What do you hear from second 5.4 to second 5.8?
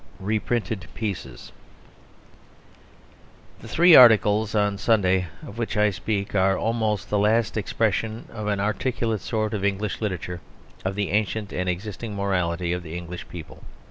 of which